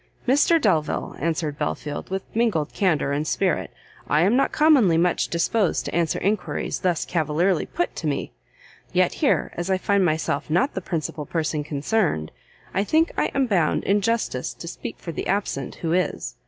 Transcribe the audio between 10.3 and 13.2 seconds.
not the principal person concerned, I think